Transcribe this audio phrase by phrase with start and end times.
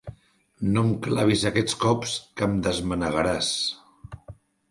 [0.75, 3.51] No em clavis aquests cops, que em desmanegaràs.